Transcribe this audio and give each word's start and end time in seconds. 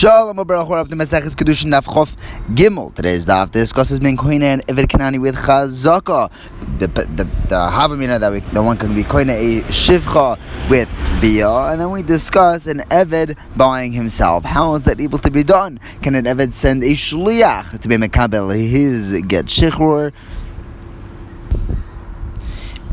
Shalom 0.00 0.34
Baruch 0.46 0.70
up 0.70 0.88
to 0.88 0.96
Maseches 0.96 1.34
Kiddushin 1.34 1.78
Daf 1.78 1.84
Chof 1.84 2.16
Gimel. 2.54 2.94
Today's 2.94 3.26
daf 3.26 3.50
discusses 3.50 4.00
Ben 4.00 4.16
Koine 4.16 4.40
and 4.40 4.66
Eved 4.66 4.86
Kanani 4.86 5.20
with 5.20 5.36
Chazaka. 5.36 6.30
The 6.78 6.86
the 6.86 7.24
the 7.24 7.24
Havamina 7.50 8.18
that 8.18 8.32
we 8.32 8.40
the 8.40 8.62
one 8.62 8.78
can 8.78 8.94
be 8.94 9.02
Koine 9.02 9.28
a 9.28 9.60
Shivcha 9.64 10.38
with 10.70 10.88
Bia, 11.20 11.50
and 11.50 11.78
then 11.78 11.90
we 11.90 12.02
discuss 12.02 12.66
an 12.66 12.78
Eved 12.88 13.36
buying 13.58 13.92
himself. 13.92 14.42
How 14.42 14.74
is 14.74 14.84
that 14.84 15.00
able 15.00 15.18
to 15.18 15.30
be 15.30 15.44
done? 15.44 15.78
Can 16.00 16.14
an 16.14 16.24
Eved 16.24 16.54
send 16.54 16.82
a 16.82 16.92
Shliach 16.92 17.78
to 17.80 17.86
be 17.86 17.98
Mekabel 17.98 18.58
his 18.58 19.20
get 19.28 19.44
Shichrur? 19.44 20.14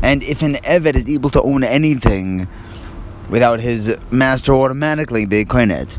And 0.02 0.22
if 0.22 0.42
an 0.42 0.56
Eved 0.56 0.94
is 0.94 1.08
able 1.08 1.30
to 1.30 1.40
own 1.40 1.64
anything 1.64 2.48
without 3.30 3.60
his 3.60 3.96
master 4.10 4.52
automatically 4.52 5.24
being 5.24 5.46
Koinet. 5.46 5.96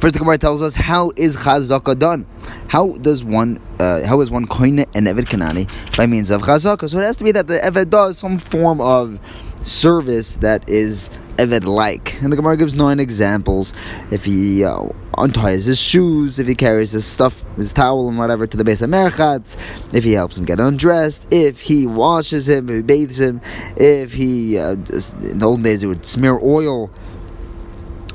First, 0.00 0.14
the 0.14 0.20
Gemara 0.20 0.38
tells 0.38 0.62
us 0.62 0.76
how 0.76 1.10
is 1.16 1.36
chazaka 1.36 1.98
done? 1.98 2.24
How 2.68 2.92
does 2.92 3.24
one, 3.24 3.60
uh, 3.80 4.04
how 4.04 4.20
is 4.20 4.30
one 4.30 4.46
koine 4.46 4.86
an 4.94 5.06
eved 5.06 5.24
kanani 5.24 5.68
by 5.96 6.06
means 6.06 6.30
of 6.30 6.42
chazaka? 6.42 6.88
So 6.88 6.98
it 6.98 7.02
has 7.02 7.16
to 7.16 7.24
be 7.24 7.32
that 7.32 7.48
the 7.48 7.58
eved 7.58 7.90
does 7.90 8.16
some 8.16 8.38
form 8.38 8.80
of 8.80 9.18
service 9.64 10.36
that 10.36 10.68
is 10.68 11.10
eved 11.36 11.64
like, 11.64 12.22
and 12.22 12.32
the 12.32 12.36
Gemara 12.36 12.56
gives 12.56 12.76
nine 12.76 13.00
examples. 13.00 13.72
If 14.12 14.24
he 14.24 14.64
uh, 14.64 14.88
unties 15.14 15.64
his 15.64 15.80
shoes, 15.80 16.38
if 16.38 16.46
he 16.46 16.54
carries 16.54 16.92
his 16.92 17.04
stuff, 17.04 17.44
his 17.56 17.72
towel 17.72 18.08
and 18.08 18.16
whatever 18.16 18.46
to 18.46 18.56
the 18.56 18.62
base 18.62 18.80
of 18.82 18.90
merchatz, 18.90 19.56
if 19.92 20.04
he 20.04 20.12
helps 20.12 20.38
him 20.38 20.44
get 20.44 20.60
undressed, 20.60 21.26
if 21.32 21.60
he 21.60 21.88
washes 21.88 22.48
him, 22.48 22.68
if 22.68 22.76
he 22.76 22.82
bathes 22.82 23.18
him, 23.18 23.40
if 23.76 24.12
he 24.12 24.58
uh, 24.58 24.74
in 24.74 25.40
the 25.40 25.44
old 25.44 25.64
days 25.64 25.82
it 25.82 25.88
would 25.88 26.06
smear 26.06 26.38
oil 26.40 26.88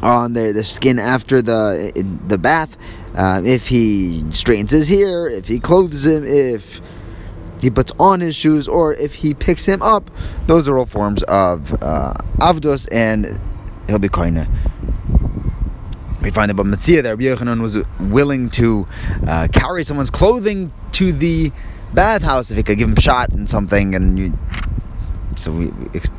on 0.03 0.34
their, 0.34 0.53
their 0.53 0.63
skin 0.63 0.99
after 0.99 1.41
the 1.41 1.91
the 2.27 2.38
bath. 2.38 2.77
Uh, 3.16 3.41
if 3.45 3.67
he 3.67 4.26
straightens 4.31 4.71
his 4.71 4.89
hair, 4.89 5.29
if 5.29 5.48
he 5.48 5.59
clothes 5.59 6.05
him, 6.05 6.26
if 6.26 6.82
he 7.62 7.70
puts 7.70 7.91
on 7.99 8.20
his 8.20 8.35
shoes, 8.35 8.68
or 8.68 8.93
if 8.93 9.15
he 9.15 9.34
picks 9.34 9.65
him 9.65 9.81
up, 9.81 10.09
those 10.48 10.68
are 10.68 10.77
all 10.77 10.85
forms 10.85 11.24
of 11.24 11.74
uh, 11.84 12.13
avdos, 12.40 12.87
and 12.91 13.40
he'll 13.87 13.99
be 13.99 14.09
koine. 14.09 14.49
We 16.21 16.31
find 16.31 16.49
that 16.49 16.55
Bava 16.55 16.74
Metzia 16.74 17.04
there, 17.04 17.18
Yochanan 17.18 17.62
was 17.62 17.77
willing 17.99 18.49
to 18.51 18.87
uh, 19.27 19.48
carry 19.51 19.84
someone's 19.84 20.09
clothing 20.09 20.74
to 20.93 21.12
the 21.12 21.51
bathhouse 21.93 22.49
if 22.49 22.57
he 22.57 22.63
could 22.63 22.77
give 22.77 22.90
him 22.90 22.96
shot 22.96 23.29
and 23.31 23.49
something, 23.49 23.93
and 23.93 24.18
you, 24.18 24.40
so 25.37 25.51
we, 25.51 25.71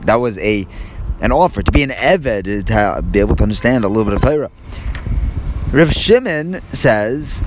that 0.02 0.16
was 0.16 0.38
a 0.38 0.66
an 1.24 1.32
offer 1.32 1.62
to 1.62 1.72
be 1.72 1.82
an 1.82 1.88
Eved, 1.88 2.66
to 2.66 3.02
be 3.02 3.18
able 3.18 3.34
to 3.34 3.42
understand 3.42 3.82
a 3.82 3.88
little 3.88 4.04
bit 4.04 4.12
of 4.12 4.20
Torah. 4.20 4.50
Rav 5.72 5.90
Shimon 5.90 6.60
says 6.74 7.42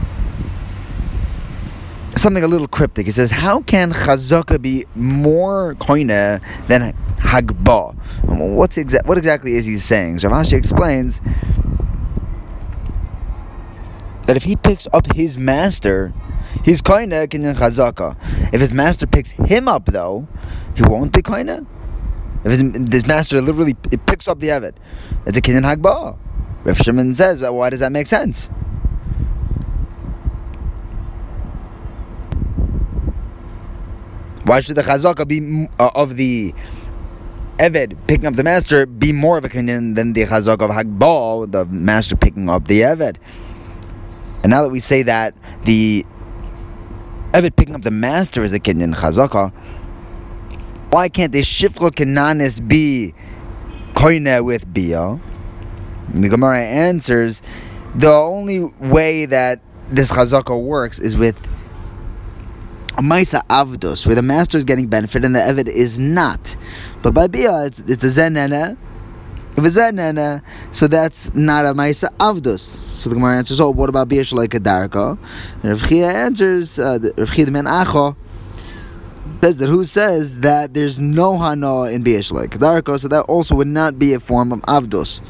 something 2.15 2.43
a 2.43 2.47
little 2.47 2.67
cryptic. 2.67 3.05
He 3.05 3.11
says, 3.11 3.29
How 3.29 3.61
can 3.61 3.93
Chazaka 3.93 4.59
be 4.59 4.85
more 4.95 5.75
koine 5.75 6.41
than 6.67 6.93
Hagba? 7.19 7.95
Um, 8.27 8.55
what's 8.55 8.77
exa- 8.77 9.05
what 9.05 9.19
exactly 9.19 9.53
is 9.53 9.65
he 9.65 9.77
saying? 9.77 10.17
So 10.19 10.29
Rashi 10.29 10.53
explains 10.53 11.21
that 14.25 14.35
if 14.35 14.43
he 14.43 14.55
picks 14.55 14.87
up 14.91 15.13
his 15.13 15.37
master, 15.37 16.13
he's 16.65 16.81
koine 16.81 17.27
kinyan 17.27 17.55
Chazaka. 17.55 18.17
If 18.51 18.59
his 18.59 18.73
master 18.73 19.05
picks 19.05 19.29
him 19.29 19.67
up, 19.67 19.85
though, 19.85 20.27
he 20.75 20.81
won't 20.81 21.13
be 21.13 21.21
koine. 21.21 21.67
If 22.47 22.51
his, 22.51 22.71
this 22.85 23.05
master 23.05 23.41
literally 23.41 23.75
it 23.91 24.05
picks 24.05 24.25
up 24.25 24.39
the 24.39 24.47
Eved, 24.47 24.73
it's 25.25 25.37
a 25.37 25.41
Kinyan 25.41 25.63
Hagba. 25.63 26.17
Rav 26.63 26.77
Shimon 26.77 27.13
says, 27.13 27.41
well, 27.41 27.57
why 27.57 27.69
does 27.69 27.81
that 27.81 27.91
make 27.91 28.07
sense? 28.07 28.49
Why 34.45 34.61
should 34.61 34.77
the 34.77 34.81
Chazaka 34.81 35.27
be 35.27 35.67
uh, 35.77 35.89
of 35.93 36.15
the 36.15 36.53
Eved 37.57 37.97
picking 38.07 38.25
up 38.25 38.35
the 38.35 38.45
master 38.45 38.85
be 38.85 39.11
more 39.11 39.37
of 39.37 39.43
a 39.43 39.49
Kinyan 39.49 39.95
than 39.95 40.13
the 40.13 40.23
Chazaka 40.23 40.61
of 40.61 40.71
Hagba, 40.71 41.51
the 41.51 41.65
master 41.65 42.15
picking 42.15 42.49
up 42.49 42.69
the 42.69 42.79
Eved? 42.79 43.17
And 44.43 44.51
now 44.51 44.61
that 44.61 44.69
we 44.69 44.79
say 44.79 45.03
that 45.03 45.35
the 45.65 46.05
Eved 47.33 47.57
picking 47.57 47.75
up 47.75 47.81
the 47.81 47.91
master 47.91 48.41
is 48.45 48.53
a 48.53 48.59
Kinyan 48.61 48.95
Chazaka, 48.95 49.51
why 50.89 51.09
can't 51.09 51.31
the 51.31 51.39
Shifcha 51.39 51.91
Kananis 51.91 52.65
be 52.65 53.13
Koine 53.93 54.43
with 54.43 54.71
Bia? 54.73 55.19
The 56.13 56.29
Gemara 56.29 56.61
answers 56.63 57.41
the 57.95 58.11
only 58.11 58.59
way 58.61 59.25
that 59.25 59.59
this 59.89 60.11
Chazaka 60.11 60.59
works 60.61 60.99
is 60.99 61.17
with 61.17 61.47
Maisa 62.97 63.45
Avdos, 63.47 64.05
where 64.05 64.15
the 64.15 64.21
master 64.21 64.57
is 64.57 64.65
getting 64.65 64.87
benefit 64.87 65.23
and 65.23 65.35
the 65.35 65.39
Evid 65.39 65.67
is 65.67 65.99
not. 65.99 66.55
But 67.01 67.13
by 67.13 67.27
Bia, 67.27 67.65
it's, 67.65 67.79
it's 67.79 68.03
a 68.03 68.07
Zenena. 68.07 68.77
If 69.55 69.65
it's 69.65 69.77
Zenena, 69.77 70.41
so 70.71 70.87
that's 70.87 71.33
not 71.33 71.65
a 71.65 71.73
Maisa 71.73 72.09
Avdos. 72.17 72.59
So 72.59 73.09
the 73.09 73.15
Gemara 73.15 73.37
answers, 73.37 73.59
oh, 73.59 73.71
what 73.71 73.89
about 73.89 74.07
Bia 74.07 74.21
Shalai 74.21 74.47
Kadarka? 74.47 75.17
And 75.63 75.71
Rav 75.71 75.87
Chia 75.87 76.09
answers, 76.09 76.79
uh, 76.79 76.99
Rav 77.17 77.31
Chia 77.31 77.45
Ben 77.51 77.65
Acho, 77.65 78.15
says 79.41 79.57
that 79.57 79.67
who 79.67 79.85
says 79.85 80.39
that 80.39 80.73
there's 80.73 80.99
no 80.99 81.37
hana 81.37 81.83
in 81.83 82.03
Beishla 82.03 82.47
Kedarko, 82.47 82.99
so 82.99 83.07
that 83.07 83.21
also 83.23 83.55
would 83.55 83.67
not 83.67 83.99
be 83.99 84.13
a 84.13 84.19
form 84.19 84.51
of 84.51 84.61
avdos 84.61 85.21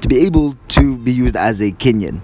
to 0.00 0.08
be 0.08 0.20
able 0.20 0.56
to 0.68 0.96
be 0.98 1.12
used 1.12 1.36
as 1.36 1.60
a 1.60 1.72
kinyan. 1.72 2.20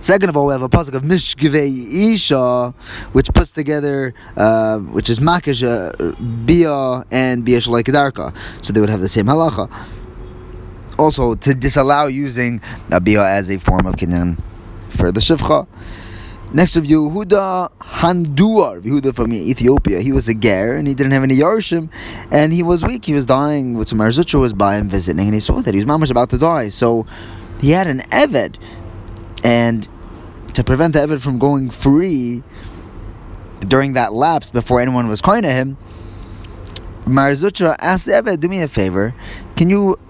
Second 0.00 0.30
of 0.30 0.36
all, 0.36 0.46
we 0.46 0.52
have 0.52 0.62
a 0.62 0.68
pasuk 0.68 0.94
of 0.94 1.02
Mishkevei 1.02 2.12
Isha, 2.14 2.74
which 3.12 3.28
puts 3.34 3.50
together, 3.50 4.14
uh, 4.34 4.78
which 4.78 5.10
is 5.10 5.18
Makish, 5.18 5.62
uh, 5.62 5.92
Bia, 6.46 7.04
and 7.10 7.44
Bia 7.44 7.58
Shalai 7.58 8.34
So 8.62 8.72
they 8.72 8.80
would 8.80 8.88
have 8.88 9.00
the 9.00 9.10
same 9.10 9.26
halacha. 9.26 9.70
Also, 10.98 11.34
to 11.34 11.54
disallow 11.54 12.06
using 12.06 12.62
uh, 12.90 12.98
Bia 12.98 13.24
as 13.24 13.50
a 13.50 13.58
form 13.58 13.86
of 13.86 13.96
kinyan 13.96 14.42
for 14.88 15.12
the 15.12 15.20
Shivcha. 15.20 15.66
Next 16.52 16.76
of 16.76 16.84
you, 16.84 17.08
Yehuda 17.08 17.70
Handuar, 17.80 18.82
Yehuda 18.82 19.14
from 19.14 19.32
Ethiopia. 19.32 20.00
He 20.00 20.10
was 20.10 20.26
a 20.26 20.34
ger 20.34 20.74
and 20.74 20.88
he 20.88 20.94
didn't 20.94 21.12
have 21.12 21.22
any 21.22 21.36
yarshim, 21.36 21.90
and 22.28 22.52
he 22.52 22.64
was 22.64 22.82
weak. 22.84 23.04
He 23.04 23.14
was 23.14 23.24
dying. 23.24 23.74
With 23.74 23.94
Mar 23.94 24.08
Zutra 24.08 24.40
was 24.40 24.52
by 24.52 24.74
him 24.74 24.88
visiting, 24.88 25.26
and 25.26 25.34
he 25.34 25.38
saw 25.38 25.60
that 25.60 25.74
his 25.74 25.84
he 25.84 25.90
was 25.90 26.10
about 26.10 26.28
to 26.30 26.38
die. 26.38 26.68
So 26.68 27.06
he 27.60 27.70
had 27.70 27.86
an 27.86 28.00
eved, 28.10 28.56
and 29.44 29.88
to 30.54 30.64
prevent 30.64 30.94
the 30.94 30.98
eved 31.06 31.20
from 31.20 31.38
going 31.38 31.70
free 31.70 32.42
during 33.60 33.92
that 33.92 34.12
lapse 34.12 34.50
before 34.50 34.80
anyone 34.80 35.06
was 35.06 35.20
calling 35.20 35.42
to 35.42 35.52
him, 35.52 35.76
Mar 37.06 37.30
Zutra 37.30 37.76
asked 37.78 38.06
the 38.06 38.12
eved, 38.12 38.40
"Do 38.40 38.48
me 38.48 38.60
a 38.60 38.66
favor, 38.66 39.14
can 39.54 39.70
you 39.70 40.00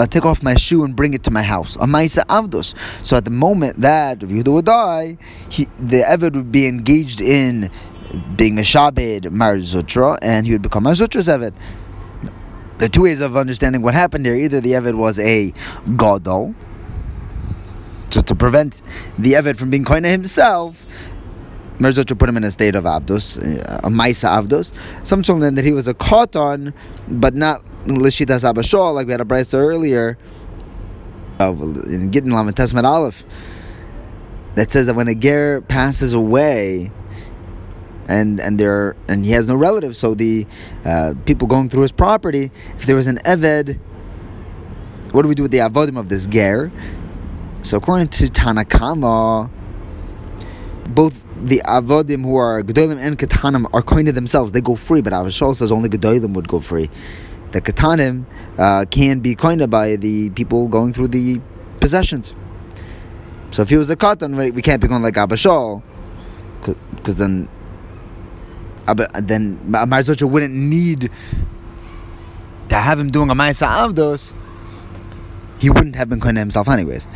uh, 0.00 0.06
take 0.06 0.24
off 0.24 0.42
my 0.42 0.54
shoe 0.54 0.82
and 0.82 0.96
bring 0.96 1.12
it 1.12 1.22
to 1.24 1.30
my 1.30 1.42
house. 1.42 1.76
A 1.76 1.80
Maisa 1.80 2.24
Avdos. 2.26 2.74
So 3.06 3.16
at 3.16 3.26
the 3.26 3.30
moment 3.30 3.80
that 3.80 4.20
Yehuda 4.20 4.52
would 4.52 4.64
die, 4.64 5.18
he, 5.50 5.66
the 5.78 6.02
Eved 6.02 6.34
would 6.34 6.50
be 6.50 6.66
engaged 6.66 7.20
in 7.20 7.70
being 8.34 8.56
Meshabed 8.56 9.30
Mar 9.30 9.56
Zutra, 9.56 10.18
and 10.22 10.46
he 10.46 10.52
would 10.52 10.62
become 10.62 10.84
Mar 10.84 10.94
Zutra's 10.94 11.28
Eved. 11.28 11.52
The 12.78 12.88
two 12.88 13.02
ways 13.02 13.20
of 13.20 13.36
understanding 13.36 13.82
what 13.82 13.92
happened 13.92 14.24
here 14.24 14.34
either 14.34 14.60
the 14.60 14.72
Eved 14.72 14.94
was 14.94 15.18
a 15.18 15.52
Godol, 15.86 16.54
so 18.08 18.22
to 18.22 18.34
prevent 18.34 18.80
the 19.18 19.34
Eved 19.34 19.58
from 19.58 19.68
being 19.68 19.84
Koina 19.84 20.10
himself, 20.10 20.86
Mar 21.80 21.92
Zutra 21.92 22.16
put 22.18 22.28
him 22.28 22.36
in 22.36 22.44
a 22.44 22.50
state 22.50 22.74
of 22.74 22.84
Avdos, 22.84 23.38
a 23.38 23.88
Maisa 23.88 24.28
Avdos. 24.28 24.70
Some 25.02 25.22
told 25.22 25.42
him 25.42 25.54
that 25.54 25.64
he 25.64 25.72
was 25.72 25.88
a 25.88 25.94
Koton, 25.94 26.74
but 27.08 27.34
not 27.34 27.64
Lishitas 27.86 28.46
Abba 28.46 28.60
Shaul, 28.60 28.94
like 28.94 29.06
we 29.06 29.12
had 29.12 29.22
a 29.22 29.24
brisa 29.24 29.54
earlier, 29.54 30.18
of 31.38 31.62
in 31.86 32.12
Gittin 32.12 32.32
Lamed 32.32 32.54
Testament 32.54 32.86
Aleph, 32.86 33.24
that 34.56 34.70
says 34.70 34.84
that 34.86 34.94
when 34.94 35.08
a 35.08 35.14
ger 35.14 35.62
passes 35.62 36.12
away, 36.12 36.92
and 38.08 38.40
and 38.40 38.60
there 38.60 38.94
and 39.08 39.24
he 39.24 39.30
has 39.30 39.48
no 39.48 39.54
relatives, 39.54 39.96
so 39.96 40.14
the 40.14 40.46
uh, 40.84 41.14
people 41.24 41.48
going 41.48 41.70
through 41.70 41.82
his 41.82 41.92
property, 41.92 42.50
if 42.76 42.84
there 42.84 42.96
was 42.96 43.06
an 43.06 43.16
eved, 43.24 43.78
what 45.12 45.22
do 45.22 45.28
we 45.28 45.34
do 45.34 45.42
with 45.42 45.52
the 45.52 45.58
avodim 45.58 45.96
of 45.96 46.10
this 46.10 46.26
ger? 46.26 46.70
So 47.62 47.78
according 47.78 48.08
to 48.08 48.28
Tanna 48.28 48.66
Kamma, 48.66 49.50
both 50.90 51.24
the 51.42 51.62
avodim 51.66 52.22
who 52.22 52.36
are 52.36 52.62
gedolim 52.62 52.98
and 52.98 53.18
katanim 53.18 53.66
are 53.72 53.82
koine 53.82 54.14
themselves; 54.14 54.52
they 54.52 54.60
go 54.60 54.74
free. 54.74 55.00
But 55.00 55.12
Avashol 55.12 55.54
says 55.54 55.72
only 55.72 55.88
gedolim 55.88 56.34
would 56.34 56.48
go 56.48 56.60
free 56.60 56.90
the 57.52 57.60
katanim 57.60 58.24
uh, 58.58 58.84
can 58.90 59.20
be 59.20 59.34
coined 59.34 59.68
by 59.70 59.96
the 59.96 60.30
people 60.30 60.68
going 60.68 60.92
through 60.92 61.08
the 61.08 61.40
possessions. 61.80 62.32
So 63.50 63.62
if 63.62 63.68
he 63.70 63.76
was 63.76 63.90
a 63.90 63.96
katan, 63.96 64.54
we 64.54 64.62
can't 64.62 64.80
be 64.80 64.88
going 64.88 65.02
like 65.02 65.16
Abba 65.16 65.34
Shaul, 65.34 65.82
because 66.96 67.16
then 67.16 67.48
then 69.20 69.58
Mar 69.70 69.86
Zutra 69.86 70.28
wouldn't 70.28 70.54
need 70.54 71.10
to 72.68 72.74
have 72.74 72.98
him 72.98 73.10
doing 73.10 73.30
a 73.30 73.34
Maisa 73.34 73.66
Avdos. 73.66 74.34
he 75.58 75.70
wouldn't 75.70 75.96
have 75.96 76.08
been 76.08 76.20
koine 76.20 76.36
himself 76.36 76.68
anyways. 76.68 77.06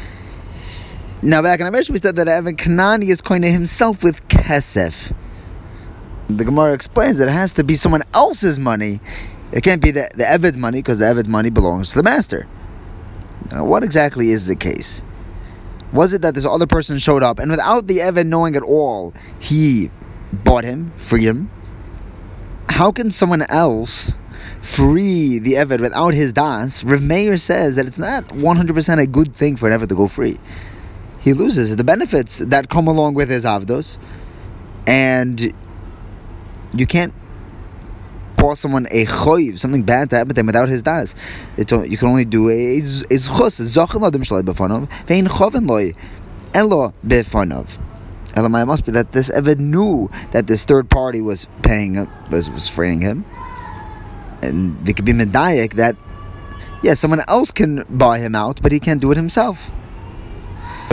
Now 1.26 1.40
back 1.40 1.58
in 1.58 1.66
Amish 1.66 1.88
we 1.88 1.98
said 1.98 2.16
that 2.16 2.26
Eved 2.26 2.58
Kanani 2.58 3.08
is 3.08 3.22
koine 3.22 3.50
himself 3.50 4.04
with 4.04 4.28
kesef. 4.28 5.16
The 6.28 6.44
Gemara 6.44 6.74
explains 6.74 7.16
that 7.16 7.28
it 7.28 7.30
has 7.32 7.54
to 7.54 7.64
be 7.64 7.76
someone 7.76 8.02
else's 8.12 8.58
money. 8.58 9.00
It 9.50 9.62
can't 9.64 9.80
be 9.80 9.90
the, 9.90 10.10
the 10.14 10.24
Evid's 10.24 10.58
money 10.58 10.80
because 10.80 10.98
the 10.98 11.06
Evid's 11.06 11.28
money 11.28 11.48
belongs 11.48 11.88
to 11.92 11.96
the 11.96 12.02
master. 12.02 12.46
Now, 13.50 13.64
what 13.64 13.82
exactly 13.82 14.32
is 14.32 14.48
the 14.48 14.54
case? 14.54 15.00
Was 15.94 16.12
it 16.12 16.20
that 16.20 16.34
this 16.34 16.44
other 16.44 16.66
person 16.66 16.98
showed 16.98 17.22
up 17.22 17.38
and 17.38 17.50
without 17.50 17.86
the 17.86 18.00
Evid 18.00 18.26
knowing 18.26 18.54
at 18.54 18.62
all, 18.62 19.14
he 19.38 19.90
bought 20.30 20.64
him, 20.64 20.92
freed 20.98 21.24
him? 21.24 21.50
How 22.68 22.92
can 22.92 23.10
someone 23.10 23.46
else 23.48 24.12
free 24.60 25.38
the 25.38 25.54
Eved 25.54 25.80
without 25.80 26.12
his 26.12 26.32
das? 26.32 26.84
Rav 26.84 27.00
Meir 27.00 27.38
says 27.38 27.76
that 27.76 27.86
it's 27.86 27.98
not 27.98 28.28
100% 28.28 28.98
a 28.98 29.06
good 29.06 29.34
thing 29.34 29.56
for 29.56 29.70
an 29.70 29.80
Eved 29.80 29.88
to 29.88 29.94
go 29.94 30.06
free. 30.06 30.38
He 31.24 31.32
loses 31.32 31.74
the 31.74 31.84
benefits 31.84 32.38
that 32.40 32.68
come 32.68 32.86
along 32.86 33.14
with 33.14 33.30
his 33.30 33.46
Avdos, 33.46 33.96
and 34.86 35.54
you 36.76 36.86
can't 36.86 37.14
pour 38.36 38.54
someone 38.54 38.86
a 38.90 39.06
choiv, 39.06 39.58
something 39.58 39.84
bad 39.84 40.10
to 40.10 40.16
happen 40.16 40.28
to 40.28 40.34
them 40.34 40.44
without 40.44 40.68
his 40.68 40.82
das. 40.82 41.14
It's, 41.56 41.72
you 41.72 41.96
can 41.96 42.08
only 42.08 42.26
do 42.26 42.50
a 42.50 42.78
zchus, 42.78 43.58
zochen 43.62 44.02
lo 44.02 44.10
dem 44.10 44.20
shalai 44.20 44.42
befonov, 44.42 44.90
vein 45.06 45.24
choven 45.24 45.66
loy, 45.66 45.94
elo 46.52 46.92
befonov. 47.06 47.78
Elamai 48.34 48.66
must 48.66 48.84
be 48.84 48.92
that 48.92 49.12
this 49.12 49.30
Eved 49.30 49.58
knew 49.58 50.10
that 50.32 50.46
this 50.46 50.66
third 50.66 50.90
party 50.90 51.22
was 51.22 51.46
paying, 51.62 52.06
was, 52.30 52.50
was 52.50 52.68
freeing 52.68 53.00
him. 53.00 53.24
And 54.42 54.86
it 54.86 54.94
could 54.94 55.06
be 55.06 55.12
medayik 55.12 55.72
that, 55.74 55.96
yeah, 56.82 56.92
someone 56.92 57.22
else 57.28 57.50
can 57.50 57.86
buy 57.88 58.18
him 58.18 58.34
out, 58.34 58.60
but 58.60 58.72
he 58.72 58.78
can't 58.78 59.00
do 59.00 59.10
it 59.10 59.16
himself. 59.16 59.70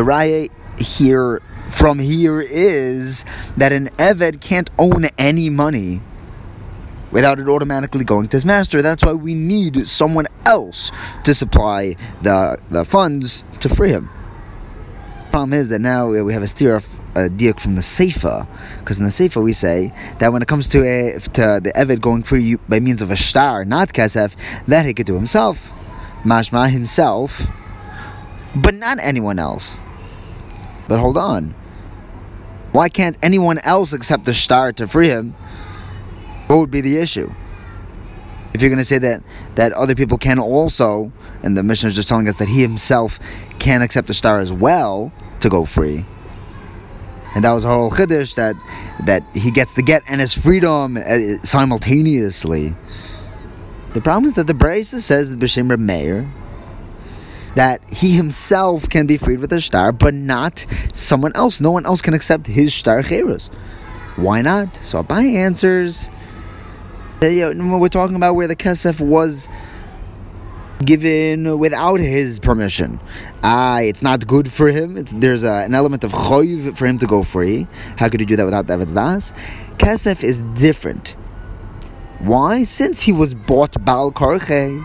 The 0.02 0.08
raya 0.08 0.50
here, 0.80 1.44
from 1.70 2.00
here, 2.00 2.42
is 2.42 3.24
that 3.56 3.72
an 3.72 3.90
Eved 4.00 4.42
can't 4.42 4.68
own 4.80 5.06
any 5.20 5.48
money 5.48 6.02
without 7.12 7.40
it 7.40 7.48
automatically 7.48 8.04
going 8.04 8.26
to 8.30 8.38
his 8.38 8.44
master. 8.44 8.82
That's 8.82 9.04
why 9.04 9.14
we 9.14 9.36
need 9.36 9.86
someone 9.86 10.26
else 10.44 10.92
to 11.24 11.36
supply 11.36 11.98
the, 12.24 12.58
the 12.72 12.84
funds 12.84 13.44
to 13.60 13.70
free 13.70 13.92
him. 13.92 14.10
Problem 15.30 15.54
is 15.54 15.68
that 15.68 15.82
now 15.82 16.08
uh, 16.08 16.24
we 16.24 16.34
have 16.34 16.42
a 16.42 16.48
steer 16.48 16.78
of 16.78 17.00
uh, 17.16 17.26
a 17.26 17.30
diak 17.30 17.60
from 17.60 17.76
the 17.76 17.82
Seifa, 17.82 18.48
because 18.80 18.98
in 18.98 19.04
the 19.04 19.12
Seifa 19.12 19.40
we 19.44 19.54
say 19.54 19.94
that 20.18 20.34
when 20.34 20.42
it 20.42 20.48
comes 20.48 20.68
to 20.70 20.80
uh, 20.80 21.18
a, 21.18 21.20
to 21.20 21.62
the 21.62 21.72
Eved 21.76 22.02
going 22.02 22.24
free 22.24 22.56
by 22.68 22.80
means 22.80 23.04
of 23.04 23.12
a 23.12 23.16
shtar, 23.16 23.66
not 23.66 23.90
Kesef, 23.90 24.34
that 24.66 24.88
he 24.88 24.96
could 24.96 25.06
do 25.06 25.14
himself. 25.14 25.72
Mashma 26.24 26.72
himself, 26.72 27.46
but 28.56 28.74
not 28.74 28.98
anyone 29.00 29.38
else. 29.38 29.80
But 30.92 31.00
hold 31.00 31.18
on. 31.18 31.56
Why 32.74 32.90
can't 32.90 33.18
anyone 33.24 33.60
else 33.60 33.94
accept 33.94 34.26
the 34.26 34.34
shtar 34.34 34.74
to 34.74 34.86
free 34.90 35.08
him? 35.08 35.32
What 36.48 36.58
would 36.58 36.70
be 36.70 36.82
the 36.82 36.98
issue? 36.98 37.34
If 38.54 38.62
you're 38.62 38.70
going 38.70 38.78
to 38.78 38.84
say 38.84 38.98
that 38.98 39.24
that 39.56 39.72
other 39.72 39.96
people 39.96 40.18
can 40.18 40.38
also, 40.38 41.14
and 41.44 41.56
the 41.56 41.64
Mishnah 41.64 41.88
is 41.88 41.96
just 41.96 42.10
telling 42.10 42.28
us 42.28 42.36
that 42.36 42.50
he 42.50 42.62
himself 42.62 43.22
can 43.58 43.82
accept 43.82 44.08
the 44.08 44.14
shtar 44.14 44.42
as 44.42 44.52
well 44.52 45.14
to 45.40 45.48
go 45.48 45.64
free, 45.64 46.06
and 47.36 47.46
that 47.46 47.54
was 47.54 47.64
a 47.64 47.70
whole 47.70 47.90
chiddush 47.90 48.36
that 48.36 48.58
that 49.06 49.24
he 49.34 49.50
gets 49.50 49.72
the 49.72 49.84
get 49.84 50.04
and 50.10 50.20
his 50.20 50.34
freedom 50.34 50.98
uh, 50.98 51.42
simultaneously. 51.44 52.76
The 53.94 54.02
problem 54.02 54.26
is 54.26 54.34
that 54.34 54.48
the 54.48 54.54
Brisa 54.54 55.00
says 55.00 55.30
that 55.30 55.40
B'Shem 55.40 55.80
Meir 55.80 56.30
that 57.56 57.82
he 57.94 58.12
himself 58.16 58.90
can 58.90 59.08
be 59.08 59.18
freed 59.18 59.40
with 59.40 59.52
a 59.54 59.60
shtar, 59.60 59.92
but 59.92 60.14
not 60.14 60.66
someone 60.94 61.32
else. 61.36 61.60
No 61.62 61.72
one 61.72 61.86
else 61.86 62.02
can 62.02 62.14
accept 62.14 62.48
his 62.48 62.72
shtar 62.72 63.04
cheros. 63.04 63.50
Why 64.16 64.42
not? 64.42 64.76
So 64.78 65.04
Abai 65.04 65.36
answers. 65.36 66.10
We're 67.22 67.88
talking 67.90 68.16
about 68.16 68.34
where 68.34 68.48
the 68.48 68.56
kesef 68.56 69.00
was 69.00 69.48
given 70.84 71.60
without 71.60 72.00
his 72.00 72.40
permission. 72.40 73.00
Ah, 73.44 73.80
it's 73.82 74.02
not 74.02 74.26
good 74.26 74.52
for 74.52 74.70
him. 74.70 74.98
It's, 74.98 75.12
there's 75.12 75.44
a, 75.44 75.64
an 75.64 75.76
element 75.76 76.04
of 76.04 76.12
choiv 76.12 76.76
for 76.76 76.88
him 76.88 76.98
to 76.98 77.06
go 77.06 77.22
free. 77.22 77.68
How 77.98 78.10
could 78.10 78.20
he 78.20 78.26
do 78.26 78.36
that 78.38 78.46
without 78.46 78.66
David's 78.66 78.94
das? 78.94 79.34
Kesef 79.78 80.24
is 80.24 80.42
different. 80.56 81.16
Why? 82.20 82.64
Since 82.64 83.02
he 83.02 83.12
was 83.12 83.34
bought 83.36 83.84
Baal 83.86 84.12
Karche, 84.12 84.84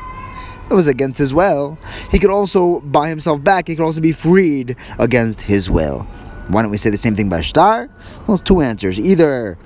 it 0.71 0.75
was 0.75 0.87
against 0.87 1.19
his 1.19 1.33
will. 1.33 1.79
He 2.11 2.19
could 2.19 2.31
also 2.31 2.81
buy 2.81 3.09
himself 3.09 3.43
back. 3.43 3.69
He 3.69 3.77
could 3.77 3.85
also 3.85 4.01
be 4.01 4.13
freed 4.13 4.77
against 4.99 5.43
his 5.43 5.71
will. 5.71 6.03
Why 6.49 6.63
don't 6.63 6.71
we 6.71 6.77
say 6.77 6.91
the 6.91 6.97
same 6.97 7.15
thing 7.15 7.29
by 7.29 7.41
shtar? 7.41 7.89
Well, 8.27 8.39
two 8.39 8.61
answers. 8.61 8.99
Either 8.99 9.59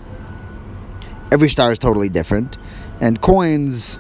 every 1.30 1.48
shtar 1.48 1.72
is 1.72 1.78
totally 1.78 2.08
different, 2.08 2.58
and 3.00 3.20
coins 3.20 3.98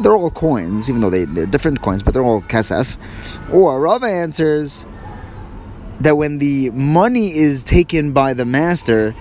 they're 0.00 0.16
all 0.16 0.30
coins, 0.30 0.88
even 0.88 1.00
though 1.00 1.10
they, 1.10 1.24
they're 1.26 1.46
different 1.46 1.82
coins, 1.82 2.02
but 2.02 2.14
they're 2.14 2.24
all 2.24 2.42
kesef. 2.42 2.96
Or 3.52 3.80
Rava 3.80 4.06
answers 4.06 4.86
that 6.00 6.16
when 6.16 6.38
the 6.38 6.70
money 6.70 7.34
is 7.34 7.62
taken 7.62 8.12
by 8.12 8.32
the 8.32 8.44
master, 8.44 9.14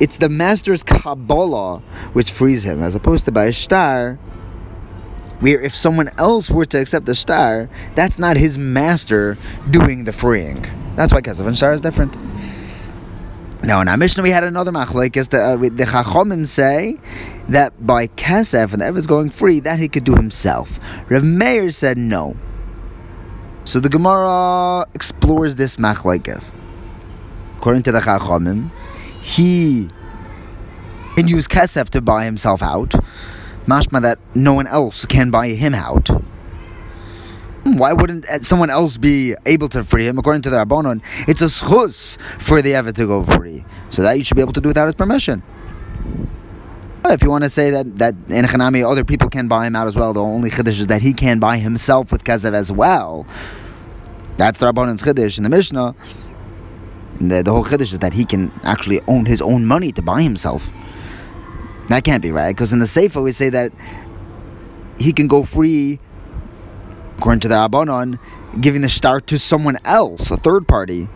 it's 0.00 0.18
the 0.18 0.28
master's 0.28 0.82
Kabbalah 0.82 1.80
which 2.12 2.30
frees 2.30 2.64
him, 2.64 2.82
as 2.82 2.94
opposed 2.94 3.24
to 3.26 3.32
by 3.32 3.50
shtar, 3.50 4.18
where 5.40 5.60
if 5.60 5.74
someone 5.74 6.10
else 6.18 6.50
were 6.50 6.66
to 6.66 6.80
accept 6.80 7.06
the 7.06 7.14
shtar, 7.14 7.68
that's 7.94 8.18
not 8.18 8.36
his 8.36 8.56
master 8.56 9.36
doing 9.70 10.04
the 10.04 10.12
freeing. 10.12 10.66
That's 10.96 11.12
why 11.12 11.20
Kesef 11.20 11.46
and 11.46 11.56
shtar 11.56 11.72
is 11.72 11.80
different. 11.80 12.16
Now 13.62 13.80
in 13.80 13.88
our 13.88 13.96
Mishnah 13.96 14.22
we 14.22 14.30
had 14.30 14.44
another 14.44 14.70
machlekes 14.70 15.28
that 15.30 15.42
uh, 15.42 15.56
the 15.56 15.84
Chachomim 15.84 16.46
say 16.46 16.98
that 17.48 17.86
by 17.86 18.06
Kesef 18.08 18.72
and 18.72 18.80
the 18.80 19.06
going 19.06 19.30
free 19.30 19.60
that 19.60 19.78
he 19.78 19.88
could 19.88 20.04
do 20.04 20.14
himself. 20.14 20.78
Rav 21.08 21.24
Meir 21.24 21.70
said 21.70 21.98
no. 21.98 22.36
So 23.64 23.80
the 23.80 23.88
Gemara 23.88 24.86
explores 24.94 25.56
this 25.56 25.76
machlekes. 25.76 26.52
According 27.56 27.82
to 27.84 27.92
the 27.92 28.00
Chachomim, 28.00 28.70
he 29.22 29.88
can 31.16 31.26
use 31.26 31.48
Kesef 31.48 31.90
to 31.90 32.00
buy 32.00 32.24
himself 32.24 32.62
out. 32.62 32.94
Mashma 33.66 34.00
that 34.02 34.18
no 34.34 34.54
one 34.54 34.66
else 34.66 35.04
can 35.06 35.30
buy 35.30 35.48
him 35.48 35.74
out. 35.74 36.08
Why 37.64 37.92
wouldn't 37.92 38.26
uh, 38.26 38.40
someone 38.42 38.70
else 38.70 38.96
be 38.96 39.34
able 39.44 39.68
to 39.70 39.82
free 39.82 40.06
him? 40.06 40.18
According 40.18 40.42
to 40.42 40.50
the 40.50 40.58
Rabbanon, 40.58 41.02
it's 41.26 41.42
a 41.42 41.46
schus 41.46 42.16
for 42.40 42.62
the 42.62 42.72
Evet 42.74 42.94
to 42.94 43.06
go 43.06 43.24
free. 43.24 43.64
So 43.90 44.02
that 44.02 44.16
you 44.16 44.22
should 44.22 44.36
be 44.36 44.40
able 44.40 44.52
to 44.52 44.60
do 44.60 44.68
without 44.68 44.86
his 44.86 44.94
permission. 44.94 45.42
If 47.04 47.22
you 47.22 47.30
want 47.30 47.44
to 47.44 47.50
say 47.50 47.70
that 47.70 47.98
that 47.98 48.14
in 48.28 48.44
Hanami 48.44 48.88
other 48.88 49.04
people 49.04 49.28
can 49.30 49.48
buy 49.48 49.66
him 49.66 49.74
out 49.74 49.88
as 49.88 49.96
well, 49.96 50.12
the 50.12 50.22
only 50.22 50.50
chiddush 50.50 50.80
is 50.80 50.86
that 50.88 51.02
he 51.02 51.12
can 51.12 51.40
buy 51.40 51.58
himself 51.58 52.12
with 52.12 52.22
kesef 52.24 52.52
as 52.52 52.70
well. 52.70 53.26
That's 54.36 54.58
the 54.58 54.66
Rabbanon's 54.66 55.02
chiddush 55.02 55.38
in 55.38 55.44
the 55.44 55.50
Mishnah. 55.50 55.94
And 57.18 57.30
the, 57.30 57.42
the 57.42 57.52
whole 57.52 57.64
chiddush 57.64 57.92
is 57.92 57.98
that 58.00 58.12
he 58.12 58.24
can 58.24 58.52
actually 58.62 59.00
own 59.08 59.26
his 59.26 59.40
own 59.40 59.66
money 59.66 59.90
to 59.92 60.02
buy 60.02 60.22
himself. 60.22 60.68
That 61.88 62.04
can't 62.04 62.22
be 62.22 62.32
right, 62.32 62.54
because 62.54 62.72
in 62.72 62.80
the 62.80 62.86
Seifa 62.86 63.22
we 63.22 63.32
say 63.32 63.48
that 63.50 63.72
he 64.98 65.12
can 65.12 65.28
go 65.28 65.44
free 65.44 66.00
according 67.18 67.40
to 67.40 67.48
the 67.48 67.54
Rabbanon, 67.54 68.18
giving 68.60 68.82
the 68.82 68.88
shtar 68.88 69.20
to 69.20 69.38
someone 69.38 69.78
else, 69.84 70.30
a 70.30 70.36
third 70.36 70.68
party, 70.68 71.08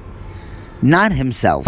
not 0.83 1.13
himself. 1.13 1.67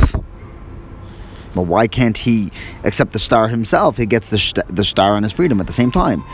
But 1.54 1.62
why 1.62 1.86
can't 1.86 2.16
he 2.16 2.50
accept 2.82 3.12
the 3.12 3.18
shtar 3.18 3.48
himself? 3.48 3.98
He 3.98 4.06
gets 4.06 4.30
the, 4.30 4.64
the 4.68 4.84
shtar 4.84 5.12
on 5.14 5.22
his 5.22 5.32
freedom 5.32 5.60
at 5.60 5.66
the 5.66 5.72
same 5.72 5.90
time. 5.90 6.24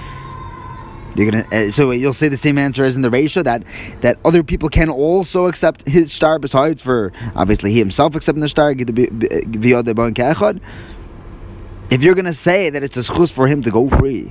You're 1.17 1.31
gonna 1.33 1.47
uh, 1.51 1.71
so 1.71 1.91
you'll 1.91 2.13
say 2.13 2.29
the 2.29 2.37
same 2.37 2.59
answer 2.59 2.85
as 2.85 2.95
in 2.95 3.03
the 3.03 3.11
ratio 3.11 3.43
that 3.43 3.65
that 4.03 4.19
other 4.25 4.45
people 4.45 4.69
can 4.69 4.89
also 4.89 5.47
accept 5.47 5.89
his 5.89 6.13
shtar 6.13 6.39
besides 6.39 6.81
for 6.81 7.13
obviously 7.35 7.73
he 7.73 7.81
himself 7.81 8.15
accepting 8.15 8.41
the 8.41 8.49
shtar 8.49 8.73
If 11.91 12.03
you're 12.03 12.15
gonna 12.15 12.35
say 12.35 12.71
that 12.71 12.83
it's 12.83 12.97
a 12.97 13.01
schus 13.01 13.33
for 13.33 13.47
him 13.47 13.63
to 13.63 13.71
go 13.71 13.89
free, 13.89 14.31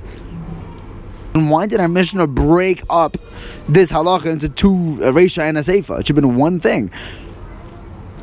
and 1.34 1.50
why 1.50 1.66
did 1.66 1.80
our 1.80 1.88
Mishnah 1.88 2.26
break 2.26 2.82
up 2.88 3.16
this 3.68 3.92
halacha 3.92 4.26
into 4.26 4.48
two, 4.48 4.98
uh, 5.02 5.12
Resha 5.12 5.42
and 5.42 5.58
a 5.58 5.62
Seifa? 5.62 6.00
It 6.00 6.06
should 6.06 6.16
have 6.16 6.22
been 6.22 6.36
one 6.36 6.60
thing. 6.60 6.90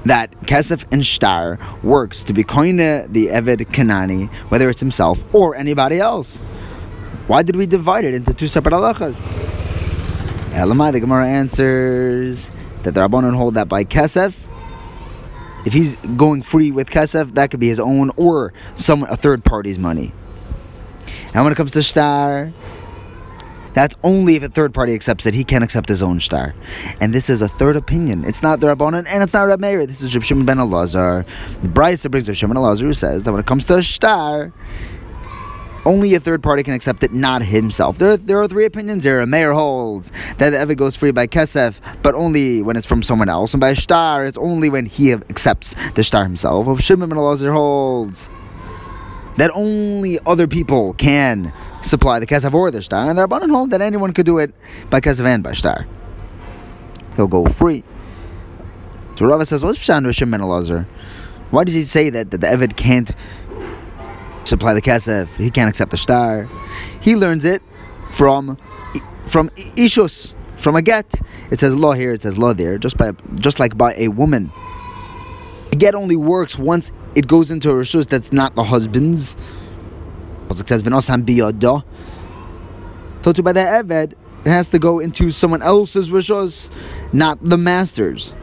That 0.05 0.31
Kesef 0.41 0.85
and 0.91 1.05
Shtar 1.05 1.57
works 1.83 2.23
to 2.23 2.33
be 2.33 2.43
koine 2.43 3.11
the 3.11 3.27
Eved 3.27 3.57
Kanani, 3.71 4.31
whether 4.49 4.69
it's 4.69 4.79
himself 4.79 5.23
or 5.33 5.55
anybody 5.55 5.99
else. 5.99 6.41
Why 7.27 7.41
did 7.41 7.55
we 7.55 7.65
divide 7.65 8.05
it 8.05 8.13
into 8.13 8.33
two 8.33 8.47
separate 8.47 8.73
halachas? 8.73 9.15
Elamai, 10.51 10.93
the 10.93 10.99
Gemara 10.99 11.27
answers 11.27 12.51
that 12.83 12.93
the 12.93 13.01
Rabbanon 13.01 13.35
hold 13.35 13.55
that 13.55 13.67
by 13.67 13.83
Kesef, 13.83 14.37
if 15.65 15.73
he's 15.73 15.95
going 16.17 16.43
free 16.43 16.71
with 16.71 16.89
Kesef, 16.89 17.35
that 17.35 17.51
could 17.51 17.59
be 17.59 17.67
his 17.67 17.79
own 17.79 18.11
or 18.15 18.53
some 18.75 19.03
a 19.03 19.17
third 19.17 19.43
party's 19.43 19.79
money. 19.79 20.13
And 21.33 21.43
when 21.43 21.51
it 21.51 21.55
comes 21.55 21.71
to 21.71 21.83
Shtar, 21.83 22.53
That's 23.75 23.93
only 24.03 24.37
if 24.37 24.43
a 24.43 24.47
third 24.47 24.73
party 24.73 24.93
accepts 24.93 25.25
it. 25.25 25.33
He 25.33 25.43
can't 25.43 25.61
accept 25.63 25.89
his 25.89 26.01
own 26.01 26.19
shtar. 26.19 26.55
And 27.01 27.13
this 27.13 27.29
is 27.29 27.41
a 27.41 27.49
third 27.49 27.75
opinion. 27.75 28.23
It's 28.23 28.41
not 28.41 28.61
the 28.61 28.67
Rabbanan 28.67 29.05
and 29.05 29.21
it's 29.21 29.33
not 29.33 29.43
Rab 29.43 29.59
Meir. 29.59 29.85
This 29.85 30.01
is 30.01 30.15
Reb 30.15 30.23
Shimon 30.23 30.45
ben 30.45 30.57
Elazar. 30.57 31.25
The 31.61 31.67
Brisa 31.67 32.09
brings 32.09 32.29
Reb 32.29 32.37
Shimon 32.37 32.55
Elazar 32.55 32.83
who 32.83 32.93
says 32.93 33.25
that 33.25 33.33
when 33.33 33.41
it 33.41 33.45
comes 33.45 33.65
to 33.65 33.75
a 33.75 33.83
shtar, 33.83 34.53
only 35.85 36.15
a 36.15 36.19
third 36.19 36.41
party 36.41 36.63
can 36.63 36.73
accept 36.73 37.03
it, 37.03 37.13
not 37.13 37.43
himself. 37.43 37.97
There, 37.97 38.17
there 38.17 38.41
are 38.41 38.47
three 38.47 38.65
opinions 38.65 39.03
here. 39.03 39.19
A 39.19 39.27
Meir 39.27 39.53
holds 39.53 40.11
that 40.37 40.49
the 40.49 40.57
Eved 40.57 40.77
goes 40.77 40.95
free 40.95 41.11
by 41.11 41.27
Kesef, 41.27 41.79
but 42.01 42.15
only 42.15 42.61
when 42.61 42.75
it's 42.75 42.87
from 42.87 43.03
someone 43.03 43.29
else. 43.29 43.53
And 43.53 43.61
by 43.61 43.69
a 43.69 43.75
shtar, 43.75 44.25
it's 44.25 44.37
only 44.37 44.69
when 44.69 44.85
he 44.85 45.11
accepts 45.11 45.75
the 45.93 46.03
shtar 46.03 46.23
himself. 46.23 46.81
Shimon 46.81 47.09
ben 47.09 47.17
Elazar 47.17 47.53
holds 47.53 48.29
that 49.37 49.51
only 49.53 50.17
other 50.25 50.47
people 50.47 50.93
can 50.93 51.53
supply 51.81 52.19
the 52.19 52.25
Kesef 52.25 52.53
or 52.53 52.71
the 52.71 52.81
shtar. 52.81 53.09
And 53.09 53.17
the 53.17 53.27
Rabbanan 53.27 53.51
hold 53.51 53.69
that 53.71 53.81
anyone 53.81 54.13
could 54.13 54.25
do 54.25 54.39
it 54.39 54.53
by 54.89 55.01
Kesef 55.01 55.25
and 55.25 55.43
by 55.43 55.53
shtar. 55.53 55.85
He'll 57.15 57.27
go 57.27 57.45
free. 57.45 57.83
So 59.15 59.25
Rava 59.25 59.45
says, 59.45 59.63
what's 59.63 59.79
Pshan 59.79 60.05
Rishon 60.05 60.31
ben 60.31 60.41
Elazar? 60.41 60.85
Why 61.51 61.63
does 61.63 61.75
he 61.75 61.83
say 61.83 62.09
that, 62.09 62.31
that 62.31 62.41
the 62.41 62.47
Eved 62.47 62.75
can't 62.75 63.13
supply 64.45 64.73
the 64.73 64.81
kesef. 64.81 65.27
He 65.37 65.49
can't 65.49 65.69
accept 65.69 65.91
the 65.91 65.97
shtar. 65.97 66.49
He 67.01 67.15
learns 67.15 67.45
it 67.45 67.61
from 68.11 68.57
from 69.25 69.49
ishus, 69.75 70.33
from 70.57 70.75
a 70.75 70.81
get. 70.81 71.13
It 71.51 71.59
says 71.59 71.75
law 71.75 71.93
here. 71.93 72.13
It 72.13 72.21
says 72.21 72.37
law 72.37 72.53
there. 72.53 72.77
Just 72.77 72.97
by 72.97 73.11
just 73.35 73.59
like 73.59 73.77
by 73.77 73.93
a 73.95 74.09
woman. 74.09 74.51
A 75.71 75.75
get 75.75 75.95
only 75.95 76.15
works 76.15 76.57
once 76.57 76.91
it 77.15 77.27
goes 77.27 77.51
into 77.51 77.69
a 77.71 77.73
rishus 77.73 78.07
that's 78.07 78.31
not 78.31 78.55
the 78.55 78.63
husband's. 78.63 79.35
It 80.49 80.67
says 80.69 80.83
v'nosam 80.83 81.25
biyada. 81.25 81.83
So 83.23 83.33
to 83.33 83.43
by 83.43 83.53
the 83.53 83.61
eved, 83.61 84.13
it 84.45 84.49
has 84.49 84.69
to 84.69 84.79
go 84.79 84.99
into 84.99 85.31
someone 85.31 85.63
else's 85.63 86.11
rishus, 86.11 86.69
not 87.11 87.43
the 87.43 87.57
master's. 87.57 88.33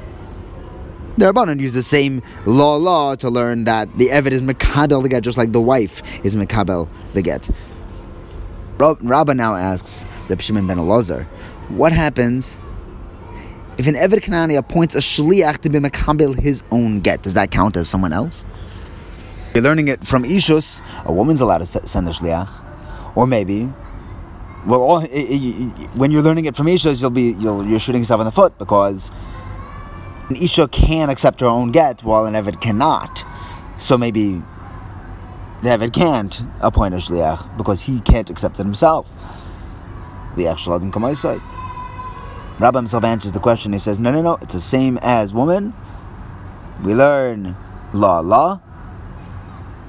The 1.19 1.27
Rabbanon 1.27 1.61
use 1.61 1.75
the 1.75 1.83
same 1.83 2.23
law 2.47 2.77
law 2.77 3.15
to 3.17 3.29
learn 3.29 3.65
that 3.65 3.97
the 3.99 4.09
Eved 4.09 4.31
is 4.31 4.41
Mekabel 4.41 5.03
the 5.03 5.09
get, 5.09 5.23
just 5.23 5.37
like 5.37 5.53
the 5.53 5.61
wife 5.61 6.03
is 6.25 6.35
Mekabel 6.35 6.89
the 7.13 7.23
get. 7.23 7.51
Rabba 8.79 9.35
now 9.35 9.55
asks 9.55 10.07
Reb 10.29 10.41
Shimon 10.41 10.67
ben 10.67 10.79
Elazar, 10.79 11.25
what 11.69 11.93
happens 11.93 12.59
if 13.79 13.87
an 13.87 13.95
Eved 13.95 14.21
Kanani 14.21 14.57
appoints 14.57 14.95
a 14.95 14.99
Shliach 14.99 15.59
to 15.59 15.69
be 15.69 15.79
Mekabel 15.79 16.39
his 16.39 16.63
own 16.71 17.01
get? 17.01 17.23
Does 17.23 17.35
that 17.35 17.51
count 17.51 17.77
as 17.77 17.89
someone 17.89 18.13
else? 18.13 18.45
You're 19.55 19.63
learning 19.63 19.89
it 19.89 20.07
from 20.07 20.25
Ishus, 20.25 20.81
a 21.05 21.13
woman's 21.13 21.43
allowed 21.43 21.59
to 21.59 21.87
send 21.87 22.09
a 22.09 22.13
Shliach. 22.13 22.49
Or 23.15 23.27
maybe 23.27 23.71
well, 24.67 24.81
all, 24.81 25.01
when 25.01 26.11
you're 26.11 26.23
learning 26.23 26.45
it 26.45 26.55
from 26.55 26.67
Ishus, 26.67 27.01
you'll 27.01 27.11
be 27.11 27.33
you'll, 27.39 27.67
you're 27.67 27.81
shooting 27.81 28.03
yourself 28.03 28.21
in 28.21 28.27
the 28.27 28.33
foot 28.33 28.57
because 28.59 29.11
an 30.33 30.43
Isha 30.43 30.69
can 30.69 31.11
accept 31.11 31.41
her 31.41 31.47
own 31.47 31.73
get 31.73 32.03
while 32.03 32.25
an 32.25 32.33
Eved 32.33 32.61
cannot. 32.63 33.23
So 33.77 33.99
maybe 33.99 34.43
the 35.63 35.69
Eved 35.69 35.93
can't 35.93 36.43
appoint 36.61 36.95
a 36.95 36.97
Shliach 36.97 37.59
because 37.59 37.83
he 37.83 38.01
can't 38.01 38.31
accept 38.31 38.59
it 38.59 38.65
himself. 38.65 39.13
The 40.37 40.45
Shaladim 40.45 40.91
Kamaisai. 40.91 41.41
Rabbi 42.59 42.79
himself 42.79 43.05
answers 43.05 43.33
the 43.33 43.41
question. 43.41 43.75
He 43.75 43.79
says, 43.79 43.99
No, 43.99 44.11
no, 44.11 44.23
no, 44.23 44.39
it's 44.41 44.55
the 44.55 44.61
same 44.61 44.99
as 45.03 45.35
woman. 45.35 45.75
We 46.83 46.95
learn 46.95 47.55
la 47.93 48.21
la, 48.21 48.59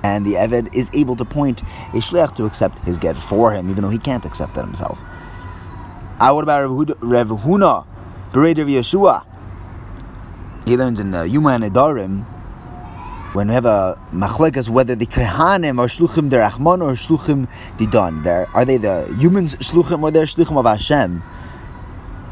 and 0.03 0.25
the 0.25 0.33
Eved 0.33 0.75
is 0.75 0.89
able 0.93 1.15
to 1.15 1.23
point 1.23 1.62
a 1.62 1.97
Shliach 1.97 2.35
to 2.35 2.45
accept 2.45 2.79
his 2.79 2.97
get 2.97 3.15
for 3.15 3.53
him, 3.53 3.69
even 3.69 3.81
though 3.81 3.89
he 3.89 3.97
can't 3.97 4.25
accept 4.25 4.57
it 4.57 4.65
himself. 4.65 5.01
Ah, 6.19 6.33
what 6.33 6.43
about 6.43 6.69
Rev 7.01 7.27
Huna, 7.29 7.85
Rav 8.33 8.67
Yeshua? 8.67 9.32
He 10.65 10.77
learns 10.77 11.00
in 11.00 11.12
the 11.12 11.20
Yoma 11.20 11.62
Nedarim, 11.62 12.25
when 13.34 13.48
we 13.48 13.53
have 13.53 13.65
a 13.65 14.00
machlekas 14.13 14.70
whether 14.70 14.96
the 14.96 15.08
kehanim 15.08 15.79
are 15.79 15.88
shluchim 15.88 16.29
derachman 16.29 16.82
or 16.82 16.93
shluchim 16.93 17.48
didan. 17.77 18.24
There 18.24 18.48
are 18.53 18.63
they 18.63 18.77
the 18.77 19.13
humans 19.20 19.55
shluchim 19.55 20.03
or 20.03 20.12
they're 20.12 20.25
shluchim 20.25 20.58
of 20.58 20.65
Hashem. 20.65 21.24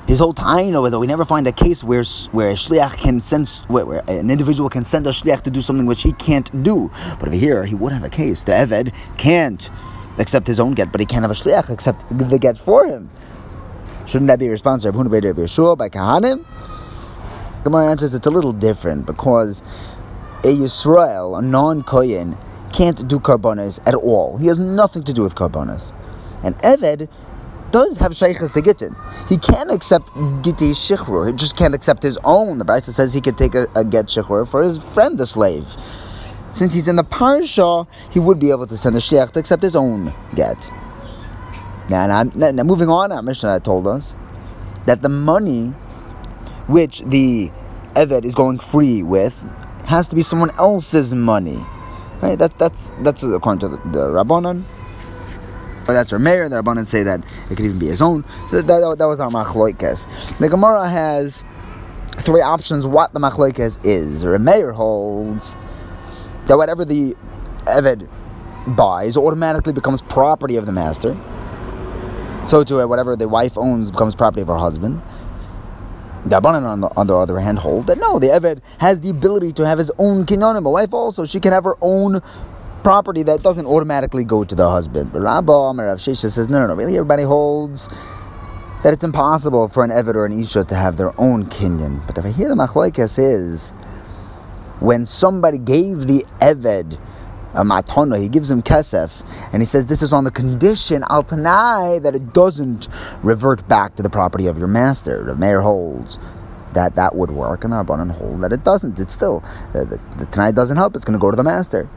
His 0.08 0.20
whole 0.20 0.34
time 0.34 0.76
over 0.76 1.00
we 1.00 1.08
never 1.08 1.26
find 1.26 1.48
a 1.48 1.52
case 1.52 1.84
where 1.84 2.04
where 2.32 2.52
a 2.52 2.54
shliach 2.54 2.98
can 2.98 3.20
send 3.20 3.48
where, 3.68 3.86
where, 3.86 4.10
an 4.10 4.30
individual 4.30 4.70
can 4.70 4.84
send 4.84 5.08
a 5.08 5.10
shliach 5.10 5.42
to 5.42 5.52
do 5.52 5.60
something 5.60 5.86
which 5.86 6.04
he 6.04 6.14
can't 6.14 6.64
do. 6.64 6.92
But 7.20 7.30
over 7.30 7.38
here, 7.38 7.66
he 7.66 7.76
would 7.76 7.92
have 7.92 8.04
a 8.04 8.10
case. 8.10 8.44
The 8.44 8.52
eved 8.52 8.94
can't 9.18 9.70
accept 10.20 10.48
his 10.48 10.60
own 10.60 10.74
get, 10.74 10.92
but 10.92 11.02
he 11.02 11.06
can't 11.06 11.24
have 11.24 11.32
a 11.32 11.34
shliach 11.34 11.70
accept 11.70 12.06
the 12.16 12.38
get 12.38 12.58
for 12.58 12.86
him. 12.86 13.10
Shouldn't 14.06 14.28
that 14.28 14.40
be 14.40 14.50
responsible? 14.50 15.04
By 15.04 15.20
kahanim? 15.20 16.46
Gemara 17.64 17.92
answers 17.92 18.14
it's 18.14 18.28
a 18.28 18.32
little 18.32 18.54
different 18.54 19.06
because 19.06 19.62
a 20.44 20.56
Yisrael, 20.56 21.38
a 21.38 21.42
non-Kohen, 21.42 22.38
can't 22.74 23.08
do 23.08 23.20
karbonas 23.20 23.80
at 23.86 23.94
all. 23.94 24.38
He 24.38 24.48
has 24.48 24.58
nothing 24.58 25.04
to 25.04 25.14
do 25.14 25.22
with 25.22 25.36
karbonas. 25.36 25.94
And 26.44 26.58
Eved 26.60 27.08
does 27.72 27.98
have 27.98 28.16
shaykhs 28.16 28.52
to 28.52 28.62
get 28.62 28.80
gittin. 28.80 28.96
He 29.30 29.38
can 29.38 29.70
accept 29.70 30.08
gitti 30.44 30.72
shichrur. 30.72 31.28
He 31.28 31.34
just 31.34 31.56
can't 31.56 31.74
accept 31.74 32.04
his 32.04 32.18
own. 32.24 32.58
The 32.58 32.66
Brisa 32.66 32.92
says 32.92 33.14
he 33.14 33.22
could 33.22 33.38
take 33.38 33.56
a, 33.56 33.68
a 33.76 33.84
get 33.84 34.08
shichrur 34.08 34.48
for 34.48 34.62
his 34.64 34.84
friend, 34.84 35.18
the 35.18 35.28
slave. 35.28 35.66
Since 36.52 36.74
he's 36.74 36.88
in 36.88 36.98
the 36.98 37.04
parsha, 37.04 37.88
he 38.10 38.20
would 38.20 38.40
be 38.40 38.52
able 38.52 38.68
to 38.68 38.76
send 38.76 38.96
a 38.96 39.02
sheikh 39.02 39.32
to 39.32 39.40
accept 39.40 39.64
his 39.64 39.76
own 39.76 40.14
get. 40.36 40.70
Now, 41.90 42.24
now, 42.24 42.52
now 42.52 42.64
moving 42.64 42.90
on, 42.90 43.12
our 43.12 43.22
Mishnah 43.22 43.62
told 43.62 43.88
us 43.88 44.16
that 44.86 45.02
the 45.02 45.10
money 45.10 45.74
which 46.68 47.02
the 47.06 47.52
Eved 47.96 48.24
is 48.24 48.36
going 48.36 48.60
free 48.60 49.04
with 49.04 49.46
has 49.86 50.08
to 50.08 50.16
be 50.16 50.22
someone 50.22 50.52
else's 50.58 51.14
money. 51.14 51.64
Right? 52.22 52.38
That, 52.38 52.58
that's 52.58 52.92
that's 53.02 53.24
according 53.24 53.60
to 53.62 53.68
the, 53.70 53.78
the 53.90 54.06
Rabbanon. 54.08 54.64
But 55.86 55.94
that's 55.94 56.14
our 56.14 56.20
Meir. 56.20 56.48
The 56.48 56.62
Rabbanon 56.62 56.88
say 56.88 57.04
that 57.04 57.24
it 57.50 57.56
could 57.56 57.66
even 57.66 57.80
be 57.80 57.88
his 57.88 58.02
own. 58.02 58.24
So 58.48 58.62
that, 58.62 58.68
that, 58.68 58.98
that 59.00 59.06
was 59.06 59.20
our 59.20 59.30
machloikes. 59.30 60.08
The 60.38 60.48
Gemara 60.48 60.88
has 60.88 61.44
three 62.20 62.42
options 62.42 62.86
what 62.86 63.14
the 63.14 63.20
machloikes 63.20 63.84
is. 63.84 64.22
The 64.22 64.38
Meir 64.38 64.72
holds 64.72 65.58
that 66.46 66.58
whatever 66.58 66.86
the 66.86 67.16
Eved 67.66 68.08
buys 68.68 69.18
automatically 69.18 69.74
becomes 69.74 70.02
property 70.04 70.56
of 70.56 70.66
the 70.66 70.72
master. 70.72 71.18
So 72.48 72.64
to 72.64 72.88
whatever 72.88 73.16
the 73.16 73.28
wife 73.28 73.58
owns 73.58 73.92
becomes 73.92 74.16
property 74.16 74.42
of 74.42 74.48
her 74.48 74.58
husband. 74.58 75.02
The 76.26 76.40
Abanan, 76.40 76.66
on 76.66 76.82
the, 76.82 76.90
on 76.96 77.08
the 77.08 77.18
other 77.18 77.40
hand, 77.40 77.60
hold 77.60 77.88
that 77.88 77.98
no, 77.98 78.20
the 78.20 78.28
Eved 78.28 78.62
has 78.78 79.00
the 79.00 79.10
ability 79.10 79.54
to 79.54 79.66
have 79.66 79.80
his 79.80 79.92
own 79.98 80.26
kinyonim. 80.26 80.66
A 80.66 80.70
wife 80.70 80.94
also, 80.94 81.26
she 81.26 81.40
can 81.40 81.52
have 81.52 81.64
her 81.64 81.78
own 81.82 82.22
property 82.84 83.24
that 83.24 83.42
doesn't 83.42 83.66
automatically 83.66 84.24
go 84.24 84.44
to 84.44 84.56
the 84.56 84.70
husband. 84.70 85.12
But 85.12 85.22
Rabba 85.22 85.52
Amar 85.52 85.88
Rav 85.88 85.98
Shesha 85.98 86.32
says, 86.32 86.48
no, 86.50 86.60
no, 86.60 86.68
no, 86.68 86.76
really, 86.76 86.96
everybody 86.96 87.24
holds 87.24 87.90
that 88.84 88.94
it's 88.94 89.04
impossible 89.04 89.68
for 89.68 89.84
an 89.84 89.90
Eved 89.90 90.16
or 90.16 90.26
an 90.26 90.40
Isha 90.40 90.64
to 90.66 90.76
have 90.76 90.98
their 90.98 91.20
own 91.20 91.46
kinyan. 91.46 92.06
But 92.06 92.18
if 92.18 92.26
I 92.26 92.30
hear 92.30 92.50
the 92.50 92.56
Machlaikas 92.56 93.18
is, 93.20 93.72
when 94.80 95.06
somebody 95.06 95.58
gave 95.58 96.08
the 96.08 96.26
Eved 96.40 97.00
a 97.54 97.64
matona, 97.64 98.20
he 98.20 98.30
gives 98.30 98.50
him 98.50 98.62
kesef, 98.62 99.24
and 99.52 99.62
he 99.62 99.66
says 99.66 99.86
this 99.88 100.02
is 100.02 100.14
on 100.14 100.24
the 100.24 100.32
condition 100.32 101.04
al 101.10 101.24
tanai 101.24 102.00
that 102.00 102.16
it 102.16 102.34
doesn't 102.34 102.88
revert 103.24 103.68
back 103.68 103.96
to 103.96 104.04
the 104.04 104.10
property 104.10 104.48
of 104.48 104.58
your 104.58 104.68
master. 104.68 105.24
The 105.24 105.36
Meir 105.36 105.62
holds 105.62 106.20
that 106.74 106.96
that 106.96 107.16
would 107.16 107.32
work, 107.32 107.64
and 107.64 107.74
the 107.74 107.84
rabbanon 107.84 108.12
hold 108.12 108.42
that 108.42 108.54
it 108.54 108.64
doesn't. 108.64 109.00
It's 109.00 109.14
still 109.14 109.44
the, 109.74 109.86
the, 109.86 110.02
the 110.18 110.26
tanai 110.26 110.52
doesn't 110.52 110.78
help. 110.78 110.96
It's 110.96 111.06
going 111.06 111.18
to 111.18 111.22
go 111.22 111.32
to 111.32 111.38
the 111.38 111.44
master. 111.44 111.90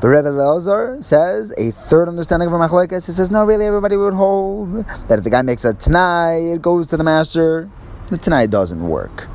But 0.00 0.08
Rebbe 0.08 0.30
Leozar 0.30 1.04
says 1.04 1.52
a 1.58 1.72
third 1.72 2.08
understanding 2.08 2.46
of 2.48 2.54
a 2.54 2.58
machlekes. 2.58 3.06
He 3.06 3.12
says 3.12 3.30
no, 3.30 3.44
really, 3.44 3.66
everybody 3.66 3.98
would 3.98 4.14
hold 4.14 4.86
that 5.08 5.18
if 5.18 5.24
the 5.24 5.30
guy 5.30 5.42
makes 5.42 5.64
a 5.66 5.74
tanai, 5.74 6.54
it 6.54 6.62
goes 6.62 6.88
to 6.88 6.96
the 6.96 7.04
master. 7.04 7.68
The 8.06 8.16
tanai 8.16 8.46
doesn't 8.46 8.82
work. 8.82 9.28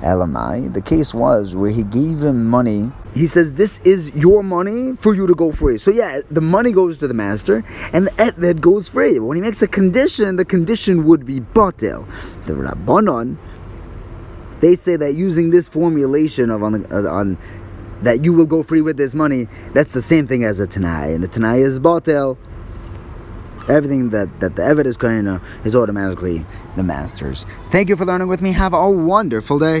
Elamai. 0.00 0.72
The 0.74 0.80
case 0.80 1.14
was 1.14 1.54
where 1.54 1.70
he 1.70 1.84
gave 1.84 2.22
him 2.22 2.46
money. 2.46 2.92
He 3.18 3.26
says, 3.26 3.54
This 3.54 3.80
is 3.80 4.14
your 4.14 4.44
money 4.44 4.94
for 4.94 5.14
you 5.14 5.26
to 5.26 5.34
go 5.34 5.50
free. 5.50 5.76
So, 5.78 5.90
yeah, 5.90 6.20
the 6.30 6.40
money 6.40 6.70
goes 6.70 6.98
to 7.00 7.08
the 7.08 7.14
master 7.14 7.64
and 7.92 8.06
the 8.06 8.10
Eved 8.12 8.60
goes 8.60 8.88
free. 8.88 9.18
When 9.18 9.36
he 9.36 9.42
makes 9.42 9.60
a 9.60 9.66
condition, 9.66 10.36
the 10.36 10.44
condition 10.44 11.04
would 11.04 11.26
be 11.26 11.40
Batel. 11.40 12.06
The 12.46 12.54
Rabbanon, 12.54 13.36
they 14.60 14.76
say 14.76 14.96
that 14.96 15.14
using 15.14 15.50
this 15.50 15.68
formulation 15.68 16.50
of 16.50 16.62
on, 16.62 16.72
the, 16.72 16.96
uh, 16.96 17.12
on 17.12 17.36
that 18.02 18.24
you 18.24 18.32
will 18.32 18.46
go 18.46 18.62
free 18.62 18.82
with 18.82 18.96
this 18.96 19.14
money, 19.14 19.48
that's 19.74 19.92
the 19.92 20.02
same 20.02 20.26
thing 20.26 20.44
as 20.44 20.60
a 20.60 20.66
Tanai. 20.68 21.12
And 21.12 21.24
the 21.24 21.28
Tanai 21.28 21.58
is 21.58 21.80
Batel 21.80 22.38
everything 23.68 24.10
that, 24.10 24.40
that 24.40 24.56
the 24.56 24.62
Eved 24.62 24.86
is 24.86 24.96
going 24.96 25.24
to 25.24 25.40
is 25.64 25.74
automatically 25.74 26.44
the 26.76 26.82
master's. 26.82 27.46
Thank 27.70 27.88
you 27.88 27.96
for 27.96 28.04
learning 28.04 28.28
with 28.28 28.42
me. 28.42 28.52
Have 28.52 28.72
a 28.72 28.90
wonderful 28.90 29.58
day. 29.58 29.76